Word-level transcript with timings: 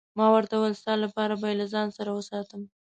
ما 0.17 0.27
ورته 0.35 0.53
وویل: 0.55 0.75
ستا 0.81 0.93
لپاره 1.03 1.33
به 1.41 1.47
يې 1.51 1.55
له 1.61 1.65
ځان 1.73 1.87
سره 1.97 2.09
وساتم. 2.13 2.61